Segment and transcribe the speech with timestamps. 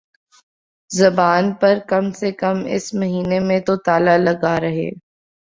[0.91, 4.89] زبان پر کم سے کم اس مہینے میں تو تالا لگا رہے